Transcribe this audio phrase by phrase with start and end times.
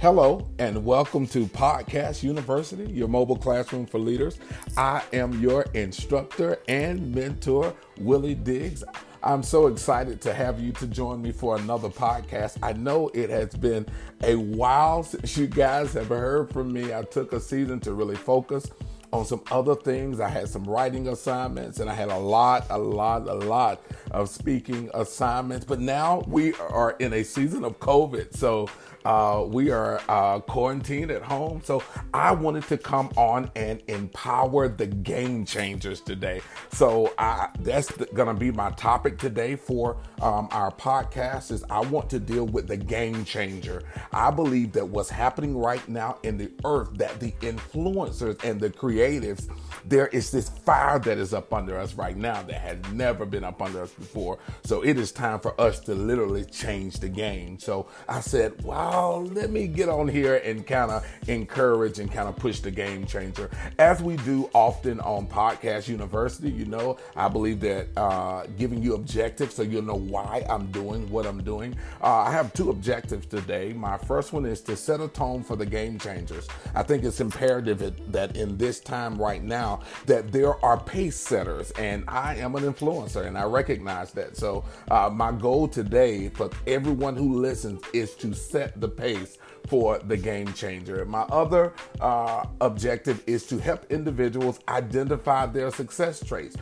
[0.00, 4.38] Hello, and welcome to Podcast University, your mobile classroom for leaders.
[4.76, 8.84] I am your instructor and mentor, Willie Diggs.
[9.24, 12.58] I'm so excited to have you to join me for another podcast.
[12.62, 13.86] I know it has been
[14.22, 16.94] a while since you guys have heard from me.
[16.94, 18.70] I took a season to really focus
[19.12, 20.20] on some other things.
[20.20, 24.28] I had some writing assignments and I had a lot, a lot, a lot of
[24.28, 25.64] speaking assignments.
[25.64, 28.36] But now we are in a season of COVID.
[28.36, 28.68] So
[29.08, 31.62] uh, we are uh, quarantined at home.
[31.64, 36.42] So I wanted to come on and empower the game changers today.
[36.72, 41.80] So I, that's going to be my topic today for um, our podcast is I
[41.80, 43.82] want to deal with the game changer.
[44.12, 48.68] I believe that what's happening right now in the earth, that the influencers and the
[48.68, 49.48] creatives,
[49.86, 53.44] there is this fire that is up under us right now that has never been
[53.44, 54.38] up under us before.
[54.64, 57.58] So it is time for us to literally change the game.
[57.58, 62.28] So I said, wow, let me get on here and kind of encourage and kind
[62.28, 63.50] of push the game changer.
[63.78, 68.94] As we do often on Podcast University, you know, I believe that uh, giving you
[68.94, 71.76] objectives so you'll know why I'm doing what I'm doing.
[72.02, 73.72] Uh, I have two objectives today.
[73.72, 76.48] My first one is to set a tone for the game changers.
[76.74, 77.78] I think it's imperative
[78.12, 82.64] that in this time right now that there are pace setters, and I am an
[82.64, 84.36] influencer, and I recognize that.
[84.36, 89.98] So uh, my goal today for everyone who listens is to set the pace for
[89.98, 91.04] the game changer.
[91.04, 96.56] My other uh, objective is to help individuals identify their success traits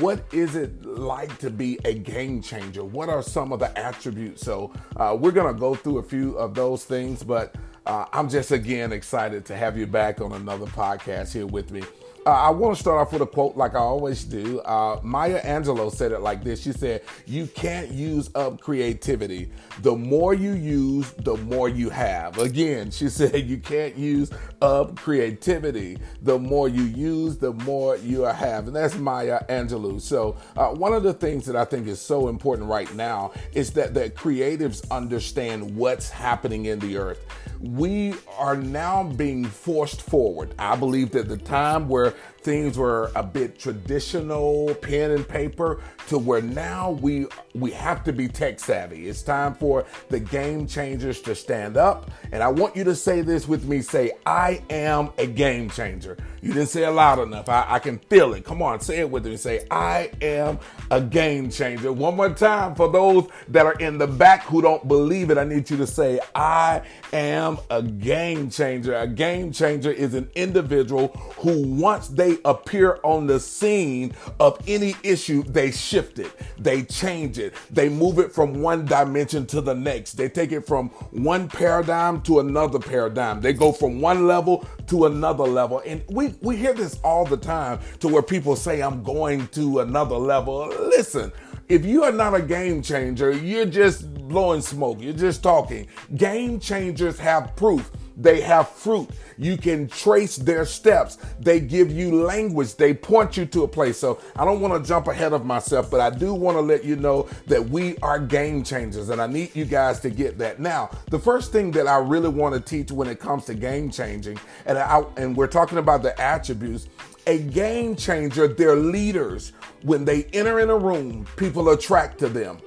[0.00, 2.82] what is it like to be a game changer?
[2.82, 4.42] What are some of the attributes?
[4.42, 8.28] So, uh, we're going to go through a few of those things, but uh, I'm
[8.28, 11.82] just again excited to have you back on another podcast here with me.
[12.24, 14.60] Uh, I want to start off with a quote like I always do.
[14.60, 19.50] Uh, Maya Angelou said it like this She said, You can't use up creativity.
[19.80, 22.38] The more you use, the more you have.
[22.38, 25.98] Again, she said, You can't use up creativity.
[26.22, 28.68] The more you use, the more you have.
[28.68, 30.00] And that's Maya Angelou.
[30.00, 33.72] So, uh, one of the things that I think is so important right now is
[33.72, 37.26] that the creatives understand what's happening in the earth.
[37.62, 40.52] We are now being forced forward.
[40.58, 46.18] I believe that the time where things were a bit traditional, pen and paper, to
[46.18, 49.08] where now we we have to be tech savvy.
[49.08, 52.10] It's time for the game changers to stand up.
[52.32, 53.80] And I want you to say this with me.
[53.80, 56.16] Say, I am a game changer.
[56.42, 57.48] You didn't say it loud enough.
[57.48, 58.44] I, I can feel it.
[58.44, 59.36] Come on, say it with me.
[59.36, 60.58] Say, I am
[60.90, 61.92] a game changer.
[61.92, 65.38] One more time for those that are in the back who don't believe it.
[65.38, 66.82] I need you to say, I
[67.12, 68.96] am a game changer.
[68.96, 74.96] A game changer is an individual who once they appear on the scene of any
[75.04, 79.74] issue, they shift it, they change it, they move it from one dimension to the
[79.74, 80.14] next.
[80.14, 83.40] They take it from one paradigm to another paradigm.
[83.40, 85.82] They go from one level to another level.
[85.86, 89.80] And we, we hear this all the time to where people say, I'm going to
[89.80, 90.68] another level.
[90.68, 91.32] Listen,
[91.68, 95.00] if you are not a game changer, you're just blowing smoke.
[95.00, 95.86] You're just talking.
[96.16, 97.90] Game changers have proof.
[98.16, 99.08] They have fruit.
[99.38, 101.18] You can trace their steps.
[101.40, 102.76] They give you language.
[102.76, 103.98] They point you to a place.
[103.98, 106.84] So I don't want to jump ahead of myself, but I do want to let
[106.84, 110.60] you know that we are game changers and I need you guys to get that.
[110.60, 113.90] Now, the first thing that I really want to teach when it comes to game
[113.90, 116.88] changing, and I, and we're talking about the attributes,
[117.26, 119.52] a game changer, they're leaders.
[119.82, 122.58] When they enter in a room, people attract to them.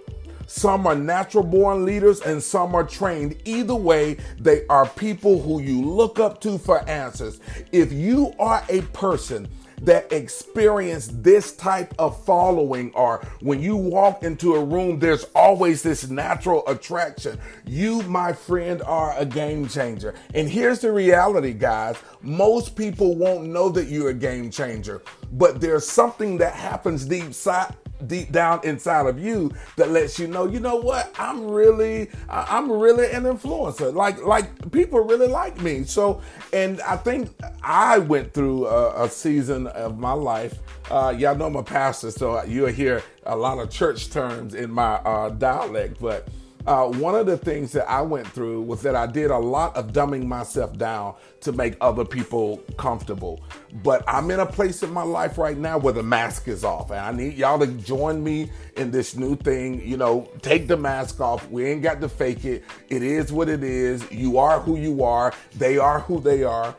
[0.48, 3.36] Some are natural born leaders and some are trained.
[3.46, 7.40] Either way, they are people who you look up to for answers.
[7.72, 9.48] If you are a person
[9.82, 15.84] that experience this type of following or when you walk into a room there's always
[15.84, 21.98] this natural attraction you my friend are a game changer and here's the reality guys
[22.22, 25.02] most people won't know that you're a game changer
[25.34, 27.76] but there's something that happens deep side
[28.08, 32.72] deep down inside of you that lets you know, you know what, I'm really, I'm
[32.72, 33.94] really an influencer.
[33.94, 35.84] Like, like people really like me.
[35.84, 36.22] So,
[36.54, 37.30] and I think
[37.64, 40.60] I went through a, a season of my life.
[40.90, 44.72] Uh, y'all know I'm a pastor, so you'll hear a lot of church terms in
[44.72, 46.28] my uh, dialect, but
[46.68, 49.76] uh, one of the things that I went through was that I did a lot
[49.76, 53.44] of dumbing myself down to make other people comfortable.
[53.84, 56.90] But I'm in a place in my life right now where the mask is off,
[56.90, 59.88] and I need y'all to join me in this new thing.
[59.88, 61.50] You know, take the mask off.
[61.50, 62.64] We ain't got to fake it.
[62.90, 64.10] It is what it is.
[64.12, 65.34] You are who you are.
[65.56, 66.76] They are who they are,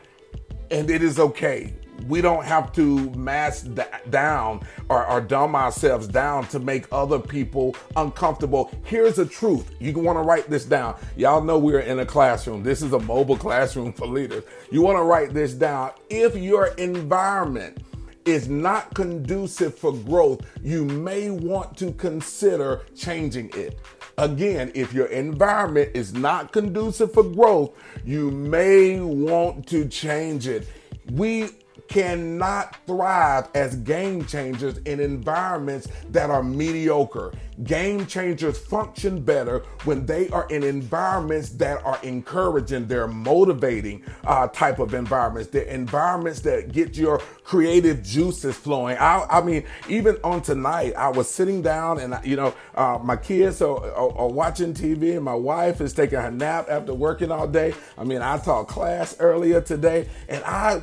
[0.71, 1.75] and it is okay
[2.09, 7.19] we don't have to mask that down or, or, dumb ourselves down to make other
[7.19, 8.71] people uncomfortable.
[8.85, 9.71] Here's the truth.
[9.81, 10.99] You want to write this down.
[11.17, 12.63] Y'all know we're in a classroom.
[12.63, 14.45] This is a mobile classroom for leaders.
[14.71, 15.93] You want to write this down.
[16.11, 17.79] If your environment
[18.27, 23.79] is not conducive for growth, you may want to consider changing it.
[24.19, 27.73] Again, if your environment is not conducive for growth,
[28.05, 30.67] you may want to change it.
[31.13, 31.51] We
[31.89, 37.33] cannot thrive as game changers in environments that are mediocre.
[37.63, 44.47] Game changers function better when they are in environments that are encouraging, they're motivating uh,
[44.49, 45.51] type of environments.
[45.51, 48.99] They're environments that get your creative juices flowing.
[48.99, 53.17] I, I mean, even on tonight, I was sitting down and, you know, uh, my
[53.17, 57.31] kids are, are, are watching TV and my wife is taking her nap after working
[57.31, 57.75] all day.
[57.97, 60.83] I mean, I taught class earlier today and I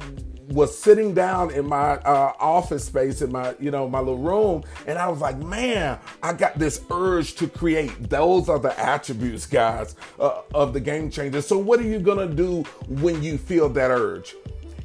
[0.50, 4.63] was sitting down in my uh, office space in my you know my little room
[4.88, 8.10] and i was like man i got this urge to create.
[8.10, 12.28] Those are the attributes guys uh, of the game changer so what are you gonna
[12.28, 14.36] do when you feel that urge?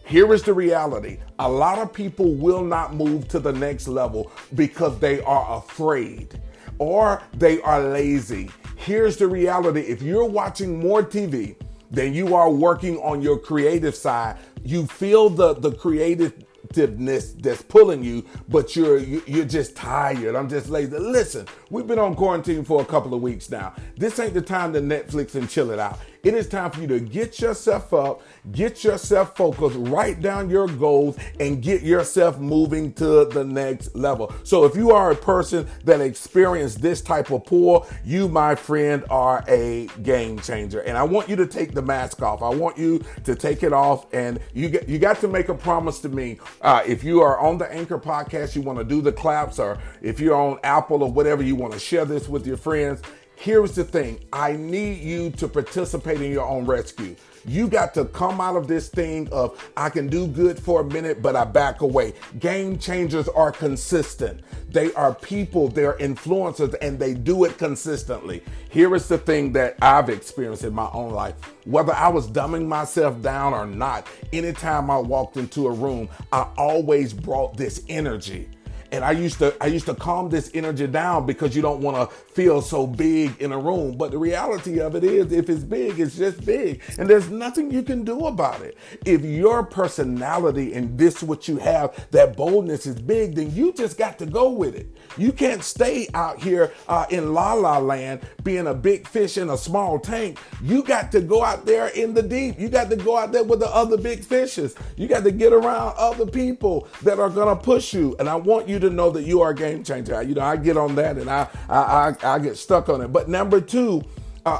[0.04, 1.18] Here is the reality.
[1.38, 6.40] A lot of people will not move to the next level because they are afraid
[6.78, 8.50] or they are lazy.
[8.76, 9.80] Here's the reality.
[9.80, 11.56] If you're watching more tv
[11.90, 18.02] than you are working on your creative side you feel the the creativeness that's pulling
[18.02, 20.34] you, but you're you're just tired.
[20.34, 20.98] I'm just lazy.
[20.98, 23.74] Listen, we've been on quarantine for a couple of weeks now.
[23.96, 25.98] This ain't the time to Netflix and chill it out.
[26.24, 30.66] It is time for you to get yourself up, get yourself focused, write down your
[30.66, 34.32] goals, and get yourself moving to the next level.
[34.42, 39.04] So, if you are a person that experienced this type of pull, you, my friend,
[39.10, 40.80] are a game changer.
[40.80, 42.42] And I want you to take the mask off.
[42.42, 45.54] I want you to take it off, and you get, you got to make a
[45.54, 46.40] promise to me.
[46.60, 49.78] Uh, if you are on the Anchor podcast, you want to do the claps, or
[50.02, 53.02] if you're on Apple or whatever, you want to share this with your friends
[53.40, 57.14] Here's the thing I need you to participate in your own rescue.
[57.46, 60.84] You got to come out of this thing of I can do good for a
[60.84, 62.14] minute, but I back away.
[62.40, 64.40] Game changers are consistent.
[64.70, 68.42] They are people, they're influencers, and they do it consistently.
[68.70, 71.36] Here is the thing that I've experienced in my own life.
[71.64, 76.48] Whether I was dumbing myself down or not, anytime I walked into a room, I
[76.56, 78.48] always brought this energy
[78.92, 81.96] and I used to I used to calm this energy down because you don't want
[81.96, 83.96] to feel so big in a room.
[83.96, 86.82] But the reality of it is if it's big, it's just big.
[86.98, 88.76] And there's nothing you can do about it.
[89.04, 93.98] If your personality and this what you have, that boldness is big, then you just
[93.98, 94.88] got to go with it.
[95.16, 99.50] You can't stay out here uh, in la la land being a big fish in
[99.50, 100.38] a small tank.
[100.62, 102.58] You got to go out there in the deep.
[102.58, 104.74] You got to go out there with the other big fishes.
[104.96, 108.16] You got to get around other people that are going to push you.
[108.18, 110.22] And I want you to know that you are a game changer.
[110.22, 113.12] You know, I get on that and I I I, I get stuck on it.
[113.12, 114.02] But number two,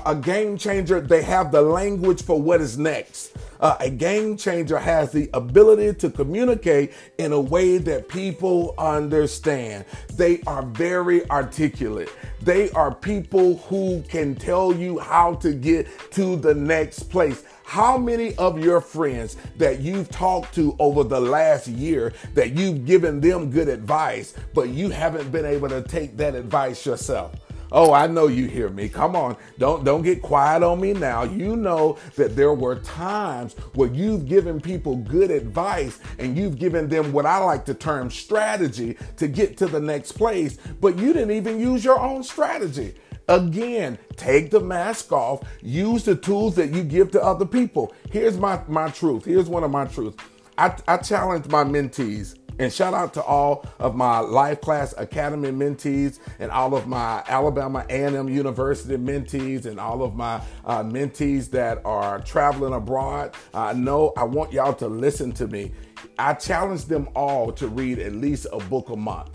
[0.05, 3.37] a game changer, they have the language for what is next.
[3.61, 9.85] Uh, a game changer has the ability to communicate in a way that people understand.
[10.14, 12.11] They are very articulate.
[12.40, 17.44] They are people who can tell you how to get to the next place.
[17.64, 22.87] How many of your friends that you've talked to over the last year that you've
[22.87, 27.32] given them good advice, but you haven't been able to take that advice yourself?
[27.70, 28.88] Oh, I know you hear me.
[28.88, 29.36] Come on.
[29.58, 31.25] Don't don't get quiet on me now.
[31.25, 36.88] You know that there were times where you've given people good advice and you've given
[36.88, 41.12] them what I like to term strategy to get to the next place, but you
[41.12, 42.94] didn't even use your own strategy.
[43.28, 47.94] Again, take the mask off, use the tools that you give to other people.
[48.10, 49.26] Here's my, my truth.
[49.26, 50.16] Here's one of my truths.
[50.56, 55.50] I, I challenge my mentees and shout out to all of my Life Class Academy
[55.50, 61.50] mentees and all of my Alabama A&M University mentees and all of my uh, mentees
[61.50, 63.34] that are traveling abroad.
[63.54, 65.72] I uh, know I want y'all to listen to me.
[66.18, 69.30] I challenge them all to read at least a book a month.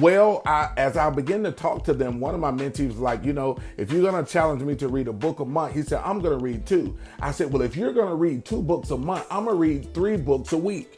[0.00, 3.24] Well, I, as I begin to talk to them, one of my mentees was like,
[3.24, 5.82] you know, if you're going to challenge me to read a book a month, he
[5.82, 6.96] said, I'm going to read two.
[7.20, 9.60] I said, well, if you're going to read two books a month, I'm going to
[9.60, 10.96] read three books a week.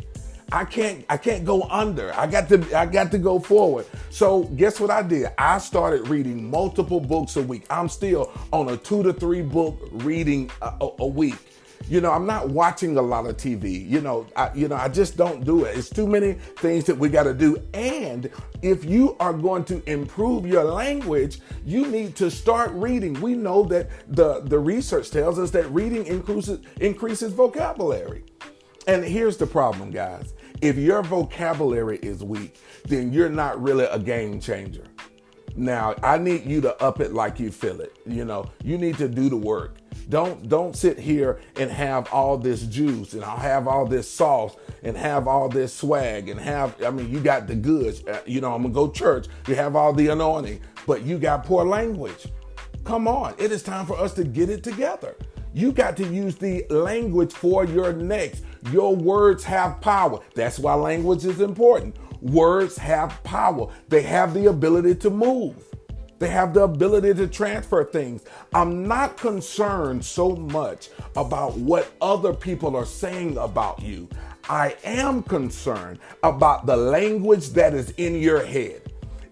[0.52, 2.14] I can't I can't go under.
[2.14, 3.86] I got to I got to go forward.
[4.10, 5.28] So guess what I did?
[5.38, 7.64] I started reading multiple books a week.
[7.70, 11.36] I'm still on a 2 to 3 book reading a, a, a week.
[11.88, 13.88] You know, I'm not watching a lot of TV.
[13.88, 15.76] You know, I, you know, I just don't do it.
[15.76, 17.62] It's too many things that we got to do.
[17.74, 18.30] And
[18.62, 23.20] if you are going to improve your language, you need to start reading.
[23.20, 28.24] We know that the the research tells us that reading increases increases vocabulary.
[28.86, 30.34] And here's the problem, guys.
[30.60, 34.84] If your vocabulary is weak, then you're not really a game changer.
[35.56, 37.96] Now, I need you to up it like you feel it.
[38.06, 39.78] You know, you need to do the work.
[40.08, 44.54] Don't don't sit here and have all this juice and I'll have all this sauce
[44.82, 48.04] and have all this swag and have I mean you got the goods.
[48.06, 49.28] Uh, you know, I'm gonna go church.
[49.46, 52.26] You have all the anointing, but you got poor language.
[52.84, 55.16] Come on, it is time for us to get it together.
[55.54, 58.44] You got to use the language for your next.
[58.70, 60.20] Your words have power.
[60.34, 61.96] That's why language is important.
[62.22, 63.68] Words have power.
[63.88, 65.56] They have the ability to move.
[66.18, 68.24] They have the ability to transfer things.
[68.54, 74.08] I'm not concerned so much about what other people are saying about you.
[74.48, 78.82] I am concerned about the language that is in your head.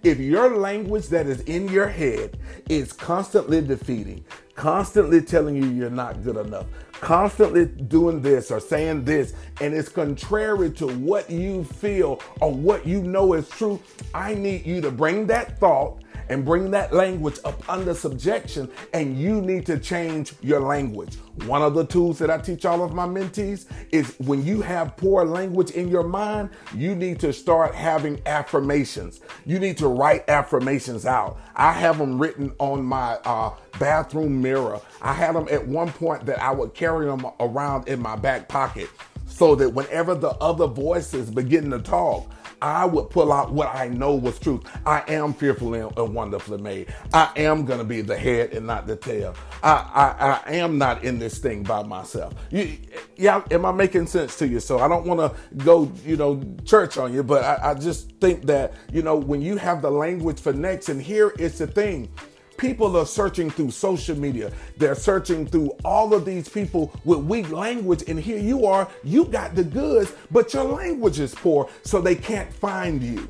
[0.02, 2.36] If your language that is in your head
[2.68, 4.24] is constantly defeating,
[4.56, 9.88] constantly telling you you're not good enough, constantly doing this or saying this, and it's
[9.88, 13.80] contrary to what you feel or what you know is true,
[14.12, 19.18] I need you to bring that thought and bring that language up under subjection, and
[19.18, 21.16] you need to change your language.
[21.46, 24.96] One of the tools that I teach all of my mentees is when you have
[24.96, 29.20] poor language in your mind, you need to start having affirmations.
[29.46, 31.38] You need to write affirmations out.
[31.56, 34.80] I have them written on my uh, bathroom mirror.
[35.00, 38.48] I had them at one point that I would carry them around in my back
[38.48, 38.88] pocket
[39.26, 42.30] so that whenever the other voices begin to talk,
[42.62, 44.62] I would pull out what I know was truth.
[44.86, 46.94] I am fearfully and wonderfully made.
[47.12, 49.34] I am going to be the head and not the tail.
[49.64, 52.34] I, I, I am not in this thing by myself.
[52.50, 52.78] You,
[53.16, 54.60] yeah, am I making sense to you?
[54.60, 58.12] So I don't want to go, you know, church on you, but I, I just
[58.20, 61.66] think that, you know, when you have the language for next, and here is the
[61.66, 62.08] thing
[62.56, 64.52] People are searching through social media.
[64.76, 68.04] They're searching through all of these people with weak language.
[68.08, 72.14] And here you are, you got the goods, but your language is poor, so they
[72.14, 73.28] can't find you.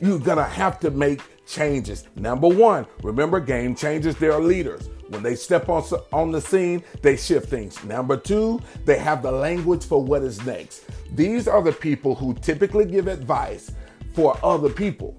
[0.00, 2.04] You're gonna have to make changes.
[2.16, 4.88] Number one, remember game changers, they are leaders.
[5.08, 5.82] When they step on,
[6.12, 7.82] on the scene, they shift things.
[7.84, 10.84] Number two, they have the language for what is next.
[11.14, 13.72] These are the people who typically give advice
[14.14, 15.16] for other people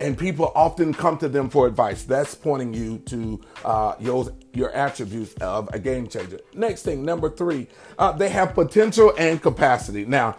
[0.00, 2.02] and people often come to them for advice.
[2.02, 6.40] That's pointing you to uh, your, your attributes of a game changer.
[6.54, 10.04] Next thing, number three, uh, they have potential and capacity.
[10.04, 10.36] Now,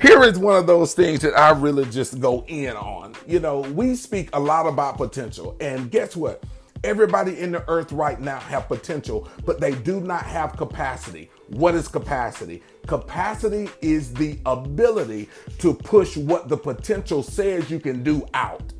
[0.00, 3.14] here is one of those things that I really just go in on.
[3.26, 6.42] You know, we speak a lot about potential, and guess what?
[6.84, 11.30] Everybody in the earth right now have potential, but they do not have capacity.
[11.50, 12.64] What is capacity?
[12.88, 15.28] Capacity is the ability
[15.58, 18.72] to push what the potential says you can do out.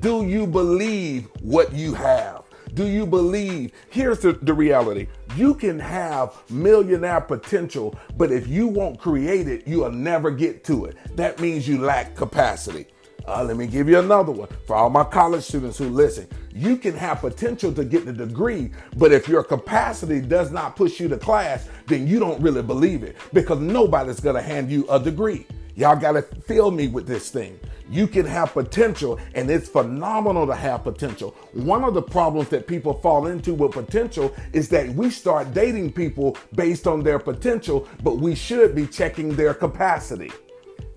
[0.00, 2.42] Do you believe what you have?
[2.74, 3.72] Do you believe?
[3.90, 9.68] Here's the, the reality you can have millionaire potential, but if you won't create it,
[9.68, 10.96] you'll never get to it.
[11.16, 12.86] That means you lack capacity.
[13.26, 16.26] Uh, let me give you another one for all my college students who listen.
[16.52, 20.98] You can have potential to get the degree, but if your capacity does not push
[20.98, 24.86] you to class, then you don't really believe it because nobody's going to hand you
[24.90, 25.46] a degree.
[25.76, 27.58] Y'all got to fill me with this thing.
[27.90, 31.34] You can have potential, and it's phenomenal to have potential.
[31.52, 35.92] One of the problems that people fall into with potential is that we start dating
[35.92, 40.30] people based on their potential, but we should be checking their capacity.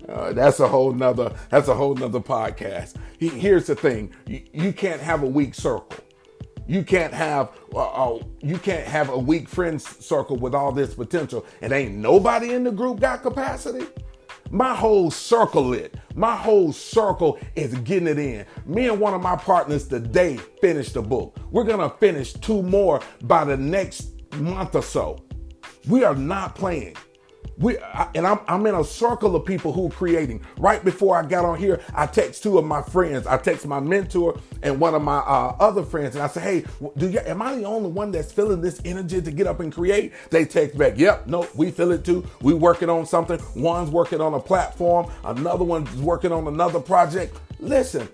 [0.08, 1.34] Uh, that's a whole nother.
[1.50, 2.94] That's a whole nother podcast.
[3.18, 5.98] He, here's the thing: you, you, can't have a weak circle.
[6.66, 10.94] You can't have uh, uh, you can't have a weak friends circle with all this
[10.94, 13.86] potential, and ain't nobody in the group got capacity.
[14.50, 15.94] My whole circle it.
[16.14, 18.46] My whole circle is getting it in.
[18.64, 21.36] Me and one of my partners today finished the book.
[21.50, 25.24] We're gonna finish two more by the next month or so.
[25.88, 26.96] We are not playing
[27.58, 27.76] we
[28.14, 30.40] and I'm, I'm in a circle of people who are creating.
[30.58, 33.26] Right before I got on here, I text two of my friends.
[33.26, 36.64] I text my mentor and one of my uh, other friends, and I say, "Hey,
[36.96, 37.20] do you?
[37.20, 40.44] Am I the only one that's feeling this energy to get up and create?" They
[40.44, 42.24] text back, "Yep, no, we feel it too.
[42.42, 43.40] We working on something.
[43.56, 45.10] One's working on a platform.
[45.24, 47.38] Another one's working on another project.
[47.60, 48.08] Listen,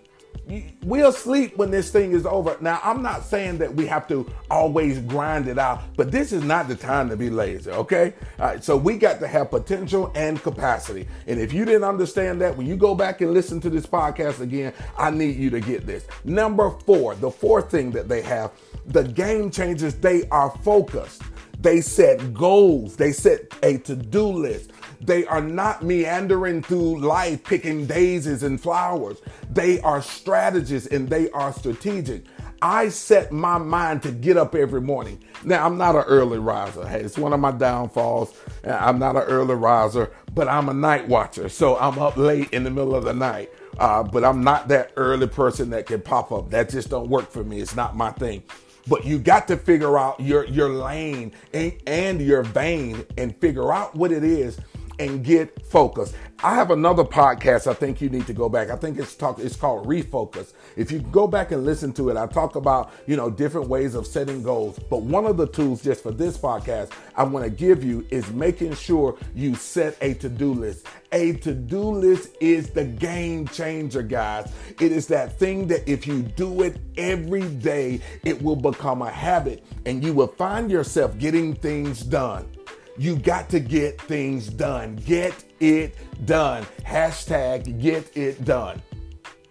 [0.82, 2.56] we'll sleep when this thing is over.
[2.60, 6.42] Now, I'm not saying that we have to always grind it out, but this is
[6.42, 8.14] not the time to be lazy, okay?
[8.38, 11.08] All right, so we got to have potential and capacity.
[11.26, 14.40] And if you didn't understand that, when you go back and listen to this podcast
[14.40, 16.06] again, I need you to get this.
[16.24, 18.52] Number four, the fourth thing that they have,
[18.86, 21.22] the game changers, they are focused.
[21.60, 24.72] They set goals, they set a to do list.
[25.04, 29.18] They are not meandering through life picking daisies and flowers.
[29.50, 32.25] They are strategists and they are strategic.
[32.62, 35.23] I set my mind to get up every morning.
[35.44, 36.87] Now, I'm not an early riser.
[36.88, 38.34] Hey, it's one of my downfalls.
[38.64, 41.50] I'm not an early riser, but I'm a night watcher.
[41.50, 43.50] So I'm up late in the middle of the night.
[43.78, 46.49] Uh, but I'm not that early person that can pop up.
[46.50, 47.61] That just don't work for me.
[47.61, 48.42] It's not my thing.
[48.87, 53.73] But you got to figure out your your lane and, and your vein and figure
[53.73, 54.58] out what it is
[54.98, 56.14] and get focused.
[56.42, 58.68] I have another podcast I think you need to go back.
[58.68, 60.52] I think it's talk it's called Refocus.
[60.76, 63.94] If you go back and listen to it, I talk about, you know, different ways
[63.94, 64.78] of setting goals.
[64.90, 68.28] But one of the tools just for this podcast I want to give you is
[68.30, 70.86] making sure you set a to-do list.
[71.12, 74.52] A to-do list is the game changer, guys.
[74.80, 79.10] It is that thing that if you do it every day, it will become a
[79.10, 82.48] habit and you will find yourself getting things done.
[82.96, 84.96] You got to get things done.
[84.96, 85.96] Get it
[86.26, 86.64] done.
[86.86, 88.80] Hashtag get it done.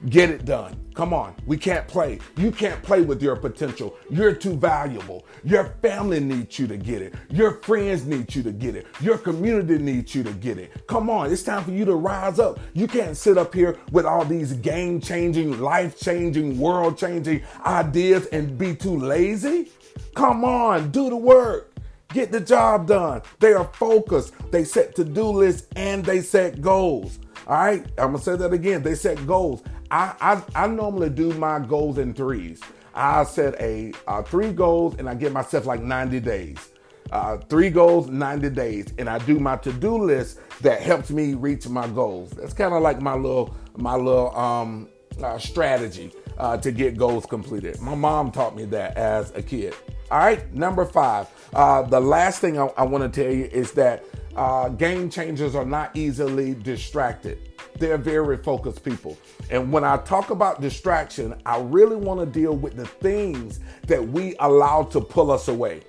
[0.09, 0.79] Get it done.
[0.93, 1.35] Come on.
[1.45, 2.19] We can't play.
[2.38, 3.97] You can't play with your potential.
[4.09, 5.25] You're too valuable.
[5.43, 7.15] Your family needs you to get it.
[7.29, 8.85] Your friends need you to get it.
[9.01, 10.88] Your community needs you to get it.
[10.88, 11.31] Come on.
[11.31, 12.59] It's time for you to rise up.
[12.73, 18.27] You can't sit up here with all these game changing, life changing, world changing ideas
[18.27, 19.69] and be too lazy.
[20.15, 20.91] Come on.
[20.91, 21.72] Do the work.
[22.13, 23.24] Get the job done.
[23.39, 24.34] They are focused.
[24.51, 27.20] They set to do lists and they set goals.
[27.48, 27.86] All right.
[27.98, 28.84] I'm to say that again.
[28.84, 29.63] They set goals.
[29.89, 32.62] I, I, I normally do my goals in threes.
[32.93, 36.70] I set a uh, three goals and I give myself like 90 days.
[37.12, 41.67] Uh, three goals, 90 days, and I do my to-do list that helps me reach
[41.67, 42.32] my goals.
[42.32, 44.89] That's kind of like my little my little um,
[45.22, 47.79] uh, strategy uh, to get goals completed.
[47.82, 49.75] My mom taught me that as a kid.
[50.13, 51.27] All right, number five.
[51.55, 54.05] Uh, the last thing I, I want to tell you is that
[54.36, 57.50] uh, game changers are not easily distracted.
[57.79, 59.17] They're very focused people.
[59.50, 64.08] And when I talk about distraction, I really want to deal with the things that
[64.08, 65.82] we allow to pull us away.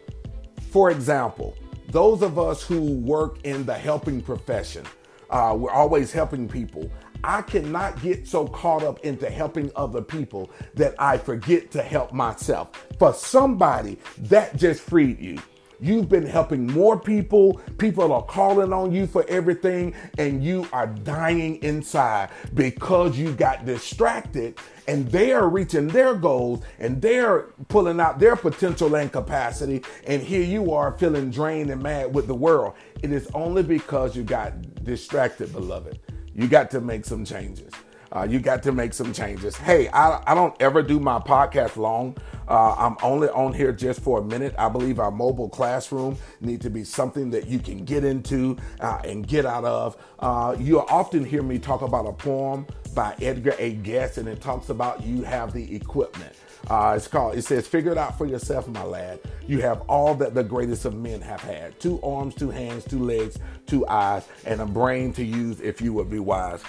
[0.71, 1.55] For example,
[1.91, 4.87] those of us who work in the helping profession,
[5.29, 6.91] uh, we're always helping people.
[7.25, 12.13] I cannot get so caught up into helping other people that I forget to help
[12.13, 12.87] myself.
[12.99, 15.39] For somebody, that just freed you.
[15.81, 17.61] You've been helping more people.
[17.79, 23.65] People are calling on you for everything, and you are dying inside because you got
[23.65, 29.83] distracted and they are reaching their goals and they're pulling out their potential and capacity.
[30.07, 32.75] And here you are feeling drained and mad with the world.
[33.03, 35.99] It is only because you got distracted, beloved.
[36.35, 37.73] You got to make some changes.
[38.15, 39.57] Uh, you got to make some changes.
[39.57, 42.17] Hey, I, I don't ever do my podcast long.
[42.47, 44.55] Uh, I'm only on here just for a minute.
[44.59, 49.01] I believe our mobile classroom need to be something that you can get into uh,
[49.05, 49.97] and get out of.
[50.19, 53.73] Uh, you'll often hear me talk about a poem by Edgar A.
[53.75, 56.35] Guest, and it talks about you have the equipment.
[56.71, 59.21] Uh, it's called, it says, figure it out for yourself, my lad.
[59.47, 63.01] You have all that the greatest of men have had two arms, two hands, two
[63.01, 66.63] legs, two eyes, and a brain to use if you would be wise.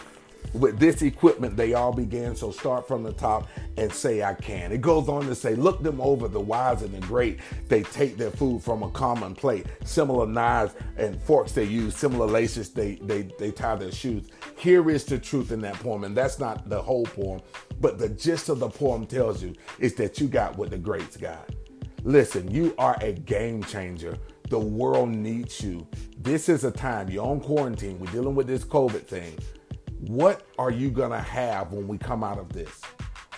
[0.54, 2.36] With this equipment, they all began.
[2.36, 4.72] So start from the top and say, I can.
[4.72, 7.40] It goes on to say, look them over, the wise and the great.
[7.68, 9.66] They take their food from a common plate.
[9.84, 14.28] Similar knives and forks they use, similar laces they, they, they tie their shoes.
[14.58, 16.04] Here is the truth in that poem.
[16.04, 17.42] And that's not the whole poem,
[17.82, 21.18] but the gist of the poem tells you is that you got what the greats
[21.18, 21.50] got.
[22.04, 24.16] Listen, you are a game changer.
[24.50, 25.88] The world needs you.
[26.20, 28.00] This is a time you're on quarantine.
[28.00, 29.36] We're dealing with this COVID thing.
[30.08, 32.80] What are you going to have when we come out of this?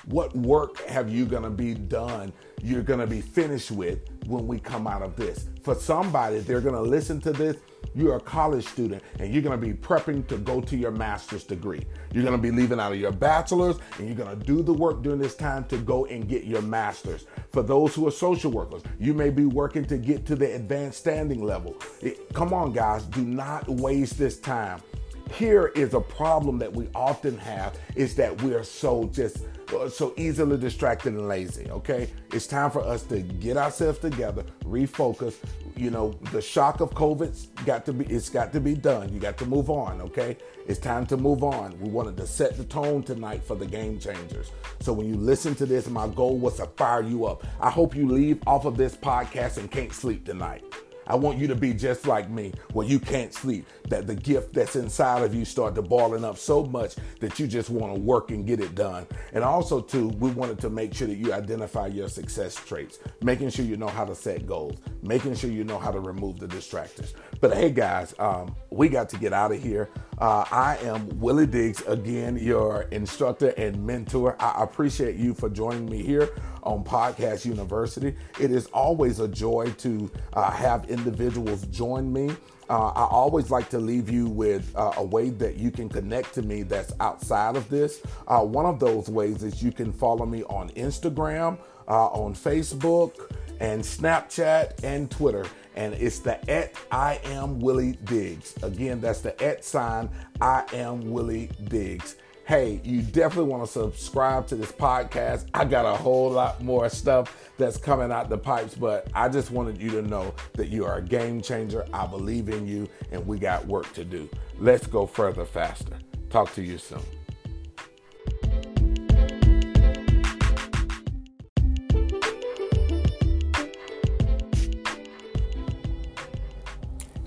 [0.07, 2.33] What work have you going to be done?
[2.61, 5.47] You're going to be finished with when we come out of this.
[5.63, 7.55] For somebody, they're going to listen to this.
[7.95, 11.45] You're a college student and you're going to be prepping to go to your master's
[11.45, 11.85] degree.
[12.13, 14.73] You're going to be leaving out of your bachelor's and you're going to do the
[14.73, 17.27] work during this time to go and get your master's.
[17.53, 20.99] For those who are social workers, you may be working to get to the advanced
[20.99, 21.77] standing level.
[22.01, 24.81] It, come on, guys, do not waste this time
[25.31, 29.45] here is a problem that we often have is that we're so just
[29.89, 32.09] so easily distracted and lazy okay?
[32.31, 35.35] It's time for us to get ourselves together refocus.
[35.75, 39.13] You know the shock of covid's got to be it's got to be done.
[39.13, 40.37] You got to move on okay?
[40.67, 41.79] It's time to move on.
[41.79, 44.51] We wanted to set the tone tonight for the game changers.
[44.81, 47.45] So when you listen to this my goal was to fire you up.
[47.59, 50.63] I hope you leave off of this podcast and can't sleep tonight
[51.07, 54.53] I want you to be just like me, where you can't sleep, that the gift
[54.53, 57.99] that's inside of you start to balling up so much that you just want to
[57.99, 59.07] work and get it done.
[59.33, 63.49] And also, too, we wanted to make sure that you identify your success traits, making
[63.49, 66.47] sure you know how to set goals, making sure you know how to remove the
[66.47, 67.13] distractors.
[67.39, 69.89] But hey, guys, um, we got to get out of here.
[70.17, 74.35] Uh, I am Willie Diggs, again, your instructor and mentor.
[74.39, 76.29] I appreciate you for joining me here
[76.63, 78.15] on Podcast University.
[78.39, 82.31] It is always a joy to uh, have individuals join me.
[82.69, 86.33] Uh, I always like to leave you with uh, a way that you can connect
[86.33, 88.01] to me that's outside of this.
[88.27, 93.31] Uh, one of those ways is you can follow me on Instagram, uh, on Facebook,
[93.59, 95.45] and Snapchat and Twitter.
[95.77, 98.55] And it's the at I am Willie Diggs.
[98.63, 100.09] Again, that's the at sign
[100.41, 105.45] I am Willie Diggs hey, you definitely want to subscribe to this podcast.
[105.53, 109.51] I got a whole lot more stuff that's coming out the pipes, but I just
[109.51, 111.85] wanted you to know that you are a game changer.
[111.91, 114.29] I believe in you, and we got work to do.
[114.59, 115.99] Let's go further faster.
[116.29, 117.01] Talk to you soon.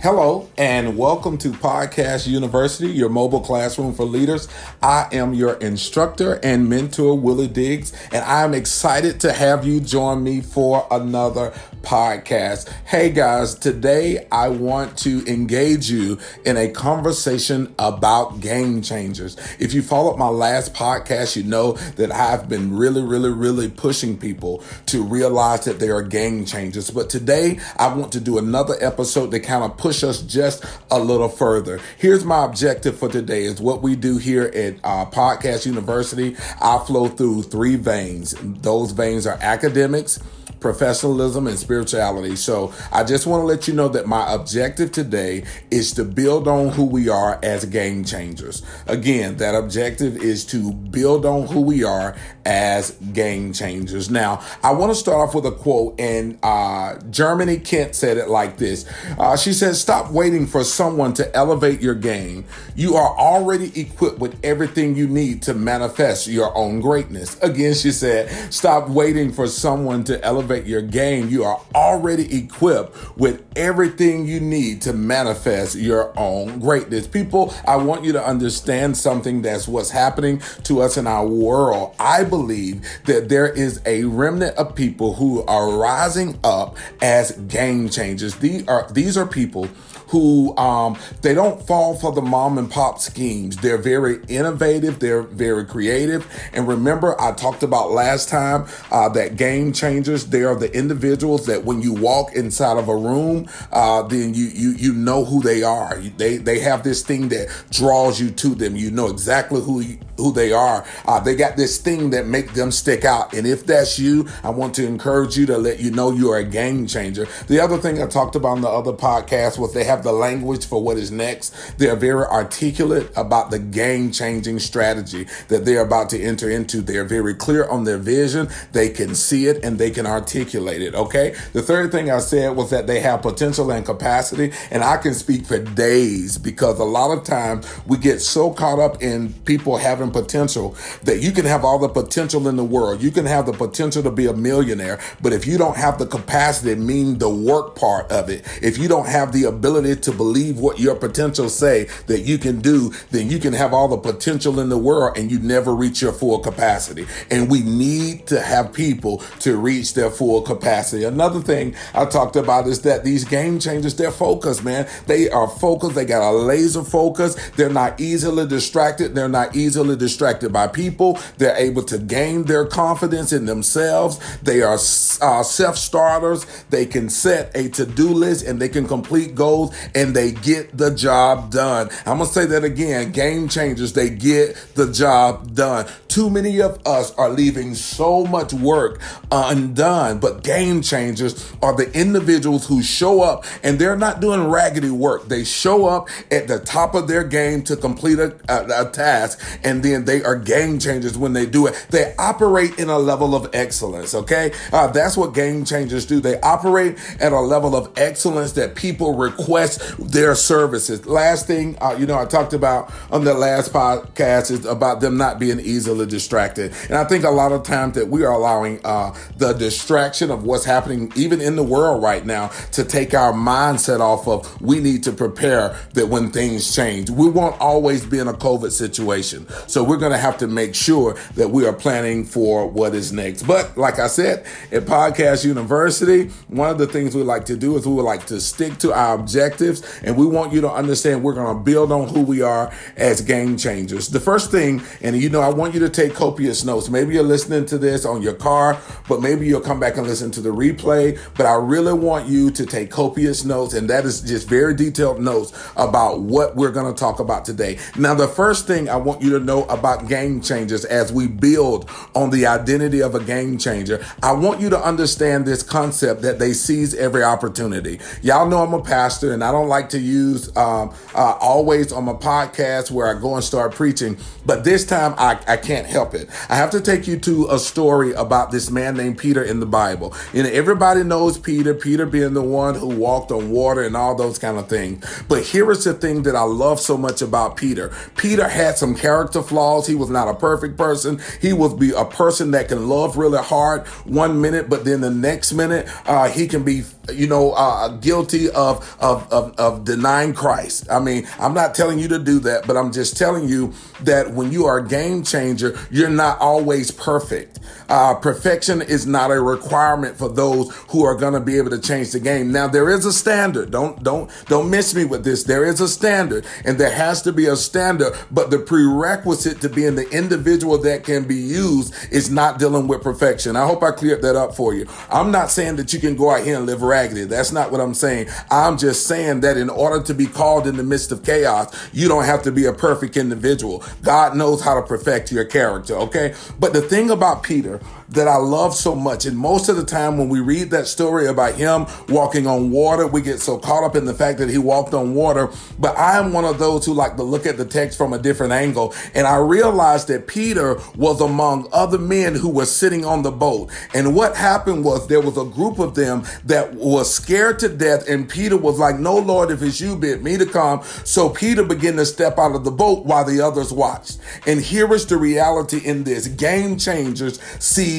[0.02, 4.48] Hello, and welcome to Podcast University, your mobile classroom for leaders.
[4.82, 10.24] I am your instructor and mentor, Willie Diggs, and I'm excited to have you join
[10.24, 12.72] me for another podcast.
[12.86, 19.36] Hey guys, today I want to engage you in a conversation about game changers.
[19.58, 24.16] If you followed my last podcast, you know that I've been really, really, really pushing
[24.16, 26.90] people to realize that they are game changers.
[26.90, 30.98] But today I want to do another episode that kind of push us just a
[30.98, 31.81] little further.
[31.98, 36.37] Here's my objective for today is what we do here at uh, Podcast University.
[36.61, 38.35] I flow through three veins.
[38.40, 40.20] Those veins are academics,
[40.58, 42.36] professionalism, and spirituality.
[42.36, 46.48] So I just want to let you know that my objective today is to build
[46.48, 48.62] on who we are as game changers.
[48.86, 54.10] Again, that objective is to build on who we are as game changers.
[54.10, 58.28] Now, I want to start off with a quote, and uh, Germany Kent said it
[58.28, 58.90] like this.
[59.18, 62.44] Uh, she said, Stop waiting for someone to elevate your game.
[62.74, 67.38] You are already equipped with everything you need to manifest your own greatness.
[67.40, 72.35] Again, she said, Stop waiting for someone to elevate elevate your game, you are already
[72.35, 77.07] equipped with everything you need to manifest your own greatness.
[77.07, 81.94] People, I want you to understand something that's what's happening to us in our world.
[82.00, 87.90] I believe that there is a remnant of people who are rising up as game
[87.90, 88.35] changers.
[88.37, 89.68] These are uh, these are people
[90.11, 93.57] who um, they don't fall for the mom and pop schemes.
[93.57, 94.99] They're very innovative.
[94.99, 96.27] They're very creative.
[96.53, 100.27] And remember, I talked about last time uh, that game changers.
[100.27, 104.46] They are the individuals that when you walk inside of a room, uh, then you
[104.46, 105.96] you you know who they are.
[105.96, 108.75] They they have this thing that draws you to them.
[108.75, 110.87] You know exactly who you, who they are.
[111.06, 113.35] Uh, they got this thing that make them stick out.
[113.35, 116.38] And if that's you, I want to encourage you to let you know you are
[116.38, 117.26] a game changer.
[117.48, 120.66] The other thing I talked about in the other podcast was they have the language
[120.66, 121.78] for what is next.
[121.78, 126.83] They are very articulate about the game changing strategy that they're about to enter into.
[126.83, 128.48] They are very clear on their vision.
[128.72, 130.94] They can see it and they can articulate it.
[130.94, 131.35] Okay.
[131.52, 134.52] The third thing I said was that they have potential and capacity.
[134.70, 138.78] And I can speak for days because a lot of times we get so caught
[138.78, 143.03] up in people having potential that you can have all the potential in the world.
[143.03, 146.07] You can have the potential to be a millionaire, but if you don't have the
[146.07, 150.59] capacity, mean the work part of it, if you don't have the ability to believe
[150.59, 154.61] what your potential say that you can do, then you can have all the potential
[154.61, 157.07] in the world and you never reach your full capacity.
[157.31, 161.05] And we need to have people to reach their full capacity.
[161.05, 164.88] Another thing I talked about is that these game changers, they're focused, man.
[165.07, 165.94] They are focused.
[165.94, 167.35] They got a laser focus.
[167.51, 169.14] They're not easily distracted.
[169.14, 171.20] They're not easily distracted by people.
[171.38, 174.18] They're able to gain their confidence in themselves.
[174.42, 176.44] They are uh, self starters.
[176.70, 180.76] They can set a to do list and they can complete goals and they get
[180.76, 181.90] the job done.
[182.06, 183.12] I'm going to say that again.
[183.12, 185.86] Game changers, they get the job done.
[186.08, 191.92] Too many of us are leaving so much work undone, but game changers are the
[191.96, 195.28] individuals who show up and they're not doing raggedy work.
[195.28, 199.38] They show up at the top of their game to complete a, a, a task
[199.62, 201.87] and then they are game changers when they do it.
[201.90, 204.53] They operate in a level of excellence, okay?
[204.72, 206.20] Uh, that's what game changers do.
[206.20, 211.07] They operate at a level of excellence that people request their services.
[211.07, 215.16] Last thing, uh, you know, I talked about on the last podcast is about them
[215.16, 216.72] not being easily distracted.
[216.88, 220.44] And I think a lot of times that we are allowing uh, the distraction of
[220.44, 224.81] what's happening even in the world right now to take our mindset off of we
[224.81, 227.11] need to prepare that when things change.
[227.11, 229.46] We won't always be in a COVID situation.
[229.70, 233.12] So we're going to have to make sure that we are planning for what is
[233.12, 233.44] next.
[233.44, 237.76] But like I said, at Podcast University, one of the things we like to do
[237.76, 241.22] is we would like to stick to our objectives and we want you to understand
[241.22, 244.09] we're going to build on who we are as game changers.
[244.09, 246.88] The first thing, and you know, I want you to take copious notes.
[246.88, 248.76] Maybe you're listening to this on your car,
[249.09, 251.16] but maybe you'll come back and listen to the replay.
[251.37, 255.20] But I really want you to take copious notes, and that is just very detailed
[255.20, 257.78] notes about what we're going to talk about today.
[257.96, 261.88] Now, the first thing I want you to know about game changers as we build
[262.14, 266.38] on the identity of a game changer, I want you to understand this concept that
[266.38, 268.01] they seize every opportunity.
[268.23, 272.05] Y'all know I'm a pastor, and I don't like to use um, uh, always on
[272.05, 276.14] my podcast where I go and start preaching, but this time I, I can't help
[276.14, 276.29] it.
[276.49, 279.66] I have to take you to a story about this man named Peter in the
[279.66, 280.14] Bible.
[280.33, 284.14] You know, everybody knows Peter, Peter being the one who walked on water and all
[284.14, 285.05] those kind of things.
[285.29, 287.92] But here is the thing that I love so much about Peter.
[288.16, 289.86] Peter had some character flaws.
[289.86, 291.20] He was not a perfect person.
[291.42, 295.10] He was be a person that can love really hard one minute, but then the
[295.10, 296.84] next minute, uh, he can be,
[297.14, 300.90] you know, uh, guilty of, of, of, of denying Christ.
[300.90, 304.33] I mean, I'm not telling you to do that, but I'm just telling you that
[304.33, 307.59] when you are a game changer, you're not always perfect.
[307.88, 311.81] Uh, perfection is not a requirement for those who are going to be able to
[311.81, 312.53] change the game.
[312.53, 313.70] Now there is a standard.
[313.70, 315.44] Don't don't don't miss me with this.
[315.44, 318.14] There is a standard, and there has to be a standard.
[318.31, 323.03] But the prerequisite to being the individual that can be used is not dealing with
[323.03, 323.57] perfection.
[323.57, 324.87] I hope I cleared that up for you.
[325.11, 327.24] I'm not saying that you can go out here and live raggedy.
[327.24, 328.28] That's not what I'm saying.
[328.50, 332.08] I'm just saying that in order to be called in the midst of chaos, you
[332.08, 333.84] don't have to be a perfect individual.
[334.02, 335.94] God knows how to perfect your character.
[335.96, 337.80] Okay, but the thing about Peter
[338.11, 339.25] that I love so much.
[339.25, 343.07] And most of the time when we read that story about him walking on water,
[343.07, 345.49] we get so caught up in the fact that he walked on water.
[345.79, 348.18] But I am one of those who like to look at the text from a
[348.18, 348.94] different angle.
[349.14, 353.70] And I realized that Peter was among other men who were sitting on the boat.
[353.94, 358.09] And what happened was there was a group of them that was scared to death.
[358.09, 360.83] And Peter was like, no, Lord, if it's you, bid me to come.
[361.05, 364.18] So Peter began to step out of the boat while the others watched.
[364.46, 367.38] And here is the reality in this game changers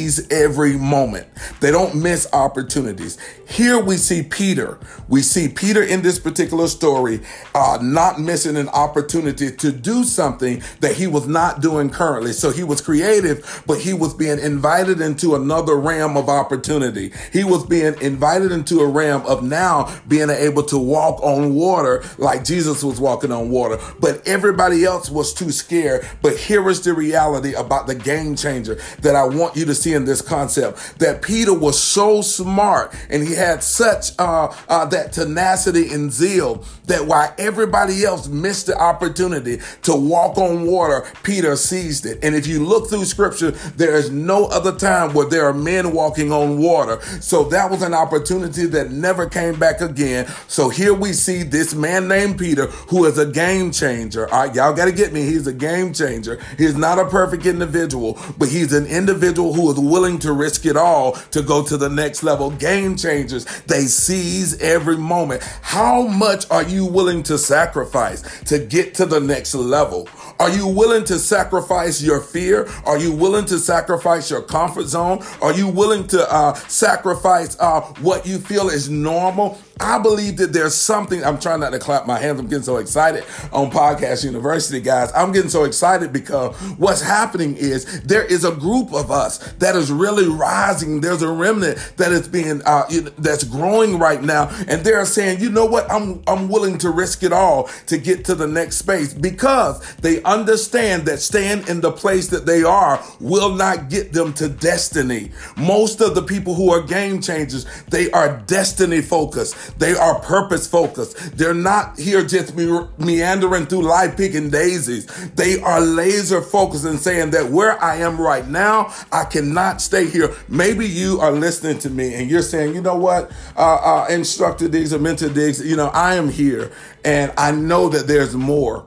[0.09, 1.27] seize every moment.
[1.59, 3.17] They don't miss opportunities.
[3.47, 4.79] Here we see Peter.
[5.09, 7.19] We see Peter in this particular story
[7.53, 12.31] uh, not missing an opportunity to do something that he was not doing currently.
[12.31, 17.11] So he was creative, but he was being invited into another realm of opportunity.
[17.33, 22.03] He was being invited into a realm of now being able to walk on water
[22.17, 23.77] like Jesus was walking on water.
[23.99, 26.07] But everybody else was too scared.
[26.21, 29.90] But here is the reality about the game changer that I want you to see
[29.93, 35.13] in this concept that Peter was so smart and he had such uh, uh, that
[35.13, 41.55] tenacity and zeal that while everybody else missed the opportunity to walk on water, Peter
[41.55, 42.19] seized it.
[42.23, 45.93] And if you look through scripture, there is no other time where there are men
[45.93, 47.01] walking on water.
[47.21, 50.27] So that was an opportunity that never came back again.
[50.47, 54.31] So here we see this man named Peter, who is a game changer.
[54.33, 55.21] All right, y'all got to get me.
[55.21, 56.39] He's a game changer.
[56.57, 60.77] He's not a perfect individual, but he's an individual who is willing to risk it
[60.77, 62.51] all to go to the next level.
[62.51, 65.43] Game changers, they seize every moment.
[65.61, 70.07] How much are you willing to sacrifice to get to the next level?
[70.39, 72.67] Are you willing to sacrifice your fear?
[72.85, 75.23] Are you willing to sacrifice your comfort zone?
[75.41, 79.59] Are you willing to uh, sacrifice uh, what you feel is normal?
[79.79, 81.23] I believe that there's something.
[81.23, 82.39] I'm trying not to clap my hands.
[82.39, 85.11] I'm getting so excited on Podcast University, guys.
[85.15, 89.75] I'm getting so excited because what's happening is there is a group of us that
[89.75, 91.01] is really rising.
[91.01, 92.83] There's a remnant that is being uh,
[93.17, 95.91] that's growing right now, and they're saying, you know what?
[95.91, 100.21] I'm I'm willing to risk it all to get to the next space because they
[100.23, 105.31] understand that staying in the place that they are will not get them to destiny.
[105.57, 109.70] Most of the people who are game changers, they are destiny focused.
[109.77, 111.37] They are purpose focused.
[111.37, 115.05] They're not here just me- meandering through life picking daisies.
[115.35, 120.07] They are laser focused and saying that where I am right now, I cannot stay
[120.07, 120.35] here.
[120.47, 124.67] Maybe you are listening to me and you're saying, you know what, uh, uh, instructor
[124.67, 126.71] Diggs or mentor Diggs, you know, I am here
[127.03, 128.85] and I know that there's more.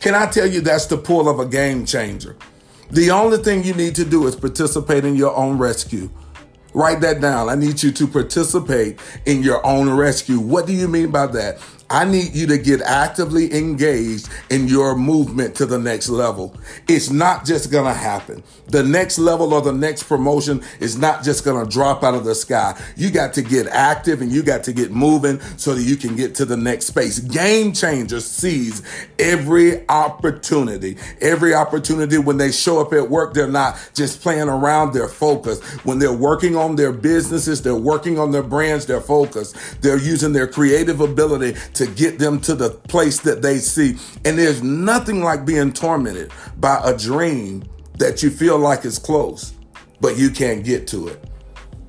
[0.00, 2.36] Can I tell you that's the pull of a game changer?
[2.90, 6.10] The only thing you need to do is participate in your own rescue.
[6.76, 7.48] Write that down.
[7.48, 10.38] I need you to participate in your own rescue.
[10.38, 11.58] What do you mean by that?
[11.88, 16.54] I need you to get actively engaged in your movement to the next level.
[16.88, 18.42] It's not just going to happen.
[18.68, 22.24] The next level or the next promotion is not just going to drop out of
[22.24, 22.80] the sky.
[22.96, 26.16] You got to get active and you got to get moving so that you can
[26.16, 27.20] get to the next space.
[27.20, 28.82] Game changers seize
[29.20, 30.96] every opportunity.
[31.20, 35.62] Every opportunity when they show up at work, they're not just playing around, they're focused.
[35.84, 39.56] When they're working on their businesses, they're working on their brands, they're focused.
[39.82, 43.96] They're using their creative ability to get them to the place that they see.
[44.24, 47.64] And there's nothing like being tormented by a dream
[47.98, 49.54] that you feel like is close,
[50.00, 51.22] but you can't get to it.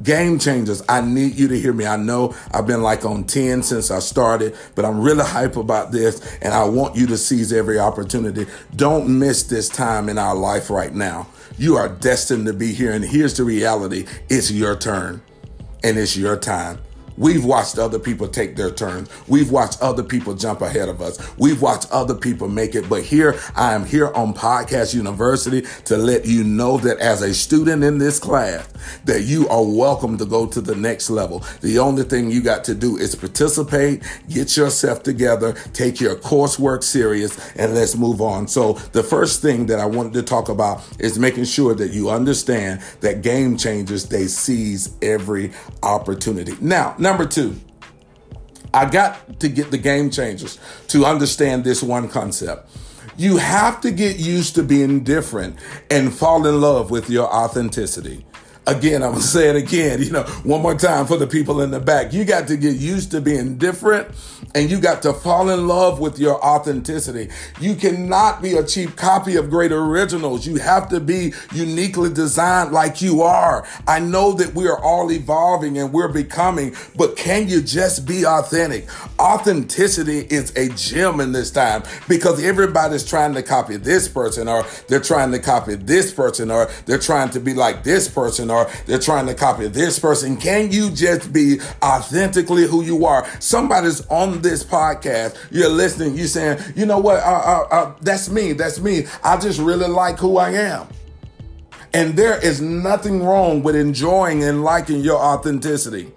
[0.03, 1.85] Game changers, I need you to hear me.
[1.85, 5.91] I know I've been like on 10 since I started, but I'm really hype about
[5.91, 8.45] this and I want you to seize every opportunity.
[8.75, 11.27] Don't miss this time in our life right now.
[11.57, 12.91] You are destined to be here.
[12.91, 15.21] And here's the reality it's your turn
[15.83, 16.77] and it's your time.
[17.17, 19.09] We've watched other people take their turns.
[19.27, 21.19] We've watched other people jump ahead of us.
[21.37, 22.87] We've watched other people make it.
[22.87, 27.33] But here, I am here on Podcast University to let you know that as a
[27.33, 28.67] student in this class,
[29.05, 31.43] that you are welcome to go to the next level.
[31.61, 36.83] The only thing you got to do is participate, get yourself together, take your coursework
[36.83, 38.47] serious, and let's move on.
[38.47, 42.11] So the first thing that I wanted to talk about is making sure that you
[42.11, 45.51] understand that game changers, they seize every
[45.81, 46.53] opportunity.
[46.61, 47.55] Now, Number two,
[48.73, 52.69] I got to get the game changers to understand this one concept.
[53.15, 55.57] You have to get used to being different
[55.89, 58.25] and fall in love with your authenticity.
[58.67, 61.71] Again, I'm gonna say it again, you know, one more time for the people in
[61.71, 62.11] the back.
[62.11, 64.09] You got to get used to being different
[64.55, 67.29] and you got to fall in love with your authenticity.
[67.61, 70.45] You cannot be a cheap copy of great originals.
[70.45, 73.65] You have to be uniquely designed like you are.
[73.87, 78.25] I know that we are all evolving and we're becoming, but can you just be
[78.25, 78.87] authentic?
[79.19, 84.65] Authenticity is a gem in this time because everybody's trying to copy this person or
[84.87, 88.56] they're trying to copy this person or they're trying to be like this person or
[88.85, 90.37] they're trying to copy this person.
[90.37, 93.27] Can you just be authentically who you are?
[93.39, 95.37] Somebody's on this podcast.
[95.51, 96.15] You're listening.
[96.15, 97.17] You're saying, you know what?
[97.19, 98.53] Uh, uh, uh, that's me.
[98.53, 99.05] That's me.
[99.23, 100.87] I just really like who I am.
[101.93, 106.11] And there is nothing wrong with enjoying and liking your authenticity.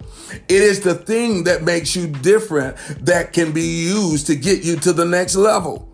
[0.47, 4.75] It is the thing that makes you different that can be used to get you
[4.77, 5.90] to the next level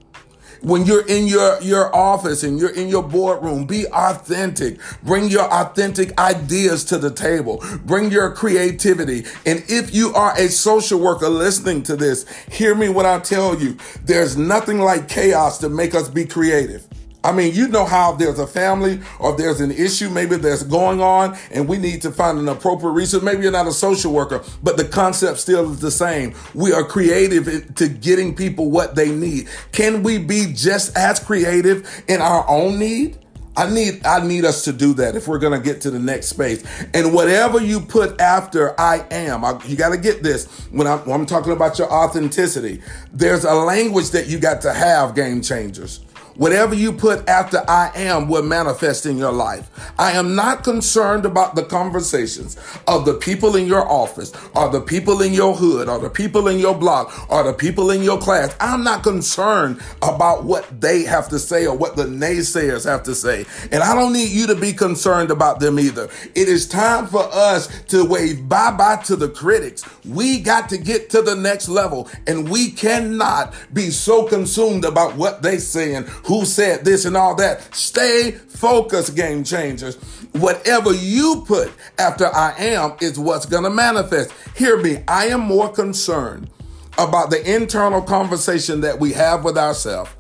[0.62, 4.80] when you're in your, your office and you're in your boardroom, be authentic.
[5.04, 7.64] Bring your authentic ideas to the table.
[7.86, 9.26] Bring your creativity.
[9.46, 13.60] And if you are a social worker listening to this, hear me when I tell
[13.60, 16.87] you, there's nothing like chaos to make us be creative.
[17.28, 20.64] I mean, you know how if there's a family or there's an issue maybe that's
[20.64, 23.22] going on and we need to find an appropriate resource.
[23.22, 26.34] Maybe you're not a social worker, but the concept still is the same.
[26.54, 29.50] We are creative to getting people what they need.
[29.74, 33.18] Can we be just as creative in our own need?
[33.58, 36.28] I need I need us to do that if we're to get to the next
[36.28, 36.64] space.
[36.94, 41.00] And whatever you put after I am, I, you got to get this when I'm,
[41.00, 42.82] when I'm talking about your authenticity.
[43.12, 46.00] There's a language that you got to have, game changers.
[46.38, 49.72] Whatever you put after I am will manifest in your life.
[49.98, 54.82] I am not concerned about the conversations of the people in your office or the
[54.82, 58.20] people in your hood or the people in your block or the people in your
[58.20, 58.56] class.
[58.60, 63.16] I'm not concerned about what they have to say or what the naysayers have to
[63.16, 63.46] say.
[63.72, 66.08] And I don't need you to be concerned about them either.
[66.36, 69.84] It is time for us to wave bye bye to the critics.
[70.06, 75.16] We got to get to the next level and we cannot be so consumed about
[75.16, 77.74] what they saying who said this and all that.
[77.74, 79.96] Stay focused, game changers.
[80.34, 84.32] Whatever you put after I am is what's going to manifest.
[84.56, 85.04] Hear me.
[85.08, 86.50] I am more concerned
[86.98, 90.12] about the internal conversation that we have with ourselves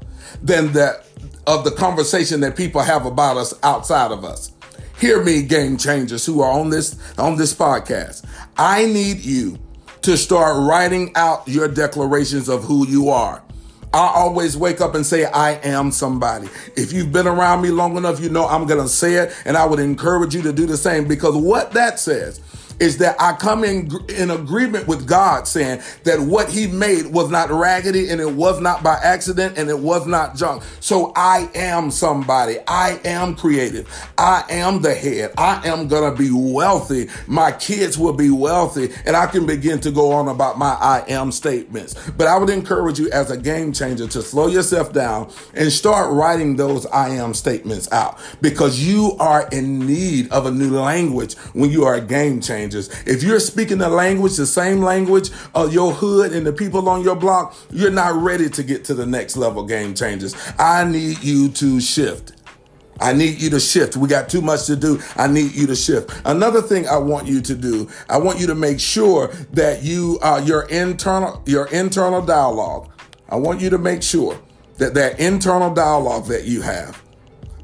[0.42, 1.06] than that
[1.46, 4.54] of the conversation that people have about us outside of us.
[5.00, 8.26] Hear me, game changers who are on this on this podcast.
[8.58, 9.60] I need you
[10.04, 13.44] to start writing out your declarations of who you are.
[13.94, 16.50] I always wake up and say, I am somebody.
[16.76, 19.34] If you've been around me long enough, you know I'm going to say it.
[19.46, 22.40] And I would encourage you to do the same because what that says
[22.80, 27.30] is that I come in in agreement with God saying that what he made was
[27.32, 30.64] not raggedy and it was not by accident and it was not junk.
[30.80, 32.58] So I am somebody.
[32.68, 33.88] I am creative.
[34.18, 35.32] I am the head.
[35.38, 37.10] I am going to be wealthy.
[37.28, 41.04] My kids will be wealthy and I can begin to go on about my I
[41.08, 41.96] am statements.
[42.12, 46.14] But I would encourage you as a game changer to slow yourself down and start
[46.14, 51.36] writing those I am statements out because you are in need of a new language
[51.54, 52.90] when you are a game changer changes.
[53.06, 57.04] If you're speaking the language, the same language of your hood and the people on
[57.04, 60.36] your block, you're not ready to get to the next level game changes.
[60.60, 62.34] I need you to shift.
[63.00, 63.96] I need you to shift.
[63.96, 65.00] We got too much to do.
[65.16, 66.20] I need you to shift.
[66.26, 70.18] Another thing I want you to do, I want you to make sure that you
[70.22, 72.90] uh, your internal your internal dialogue.
[73.30, 74.40] I want you to make sure
[74.78, 77.02] that that internal dialogue that you have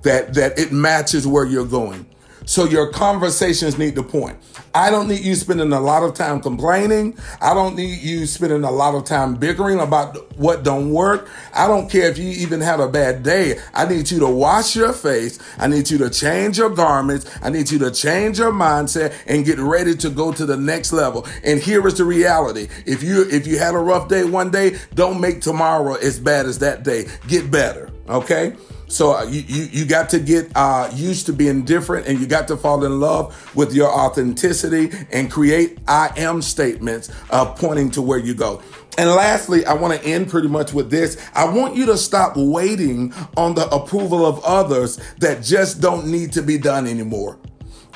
[0.04, 2.06] that that it matches where you're going.
[2.46, 4.38] So your conversations need to point.
[4.76, 7.16] I don't need you spending a lot of time complaining.
[7.40, 11.30] I don't need you spending a lot of time bickering about what don't work.
[11.54, 13.60] I don't care if you even have a bad day.
[13.76, 15.38] I need you to wash your face.
[15.60, 17.30] I need you to change your garments.
[17.44, 20.92] I need you to change your mindset and get ready to go to the next
[20.92, 21.28] level.
[21.44, 22.68] And here is the reality.
[22.88, 26.48] If you if you had a rough day one day, don't make tomorrow as bad
[26.48, 27.06] as that day.
[27.28, 27.92] Get better.
[28.10, 28.56] Okay?
[28.88, 32.28] So uh, you, you, you got to get uh, used to being different and you
[32.28, 37.92] got to fall in love with your authenticity and create I am statements uh, pointing
[37.92, 38.62] to where you go.
[38.98, 41.18] And lastly, I want to end pretty much with this.
[41.34, 46.32] I want you to stop waiting on the approval of others that just don't need
[46.34, 47.40] to be done anymore.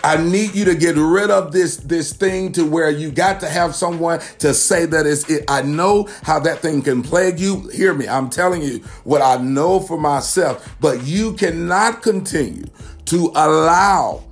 [0.04, 3.50] I need you to get rid of this this thing to where you got to
[3.50, 5.46] have someone to say that it's it.
[5.48, 7.68] I know how that thing can plague you.
[7.70, 8.08] Hear me.
[8.08, 12.66] I'm telling you what I know for myself, but you cannot continue
[13.06, 14.24] to allow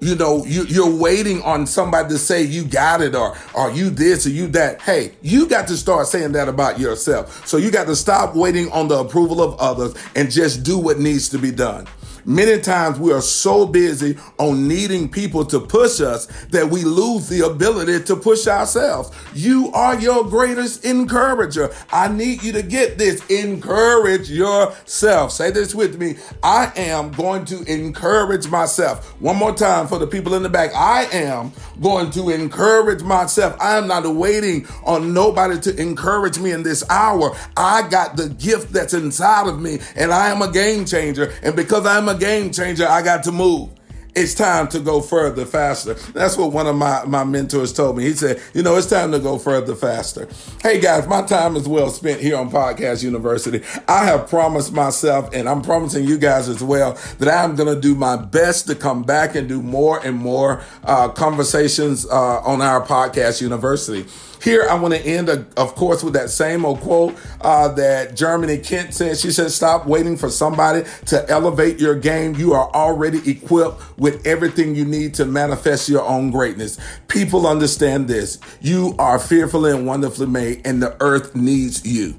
[0.00, 3.88] you know, you, are waiting on somebody to say you got it or are you
[3.88, 4.80] this or you that.
[4.82, 7.46] Hey, you got to start saying that about yourself.
[7.46, 10.98] So you got to stop waiting on the approval of others and just do what
[10.98, 11.86] needs to be done.
[12.28, 17.28] Many times we are so busy on needing people to push us that we lose
[17.28, 19.12] the ability to push ourselves.
[19.32, 21.72] You are your greatest encourager.
[21.92, 23.24] I need you to get this.
[23.26, 25.30] Encourage yourself.
[25.30, 26.16] Say this with me.
[26.42, 29.20] I am going to encourage myself.
[29.20, 30.74] One more time for the people in the back.
[30.74, 33.56] I am going to encourage myself.
[33.60, 37.36] I am not waiting on nobody to encourage me in this hour.
[37.56, 41.32] I got the gift that's inside of me and I am a game changer.
[41.42, 42.86] And because I'm a game changer.
[42.86, 43.70] I got to move.
[44.16, 45.92] It's time to go further, faster.
[45.92, 48.04] That's what one of my, my mentors told me.
[48.04, 50.26] He said, you know, it's time to go further, faster.
[50.62, 53.62] Hey guys, my time is well spent here on Podcast University.
[53.86, 57.78] I have promised myself, and I'm promising you guys as well, that I'm going to
[57.78, 62.62] do my best to come back and do more and more uh, conversations uh, on
[62.62, 64.06] our Podcast University.
[64.42, 68.16] Here, I want to end, uh, of course, with that same old quote uh, that
[68.16, 69.18] Germany Kent said.
[69.18, 72.34] She said, Stop waiting for somebody to elevate your game.
[72.34, 76.78] You are already equipped with everything you need to manifest your own greatness.
[77.08, 78.38] People understand this.
[78.60, 82.14] You are fearfully and wonderfully made, and the earth needs you.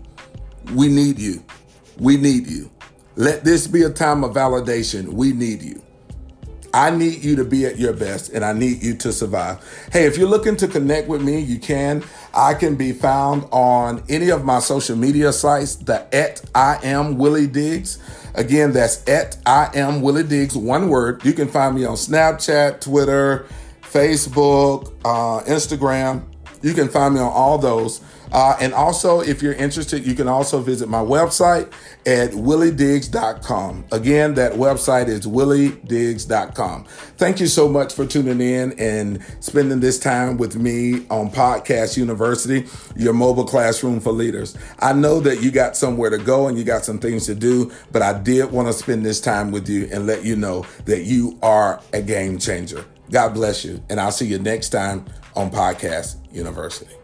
[0.73, 1.43] We need you.
[1.97, 2.69] We need you.
[3.15, 5.07] Let this be a time of validation.
[5.13, 5.81] We need you.
[6.77, 9.57] I need you to be at your best and I need you to survive.
[9.91, 12.03] Hey, if you're looking to connect with me, you can.
[12.35, 17.17] I can be found on any of my social media sites, the at I am
[17.17, 17.97] Willie Diggs.
[18.35, 21.25] Again, that's at I am Willie Diggs, one word.
[21.25, 23.47] You can find me on Snapchat, Twitter,
[23.81, 26.25] Facebook, uh, Instagram.
[26.61, 28.01] You can find me on all those.
[28.31, 31.71] Uh, and also, if you're interested, you can also visit my website
[32.05, 33.85] at williediggs.com.
[33.91, 36.85] Again, that website is williediggs.com.
[37.17, 41.97] Thank you so much for tuning in and spending this time with me on Podcast
[41.97, 42.65] University,
[42.95, 44.57] your mobile classroom for leaders.
[44.79, 47.71] I know that you got somewhere to go and you got some things to do,
[47.91, 51.03] but I did want to spend this time with you and let you know that
[51.03, 52.85] you are a game changer.
[53.09, 53.81] God bless you.
[53.89, 55.05] And I'll see you next time
[55.35, 56.96] on Podcast University.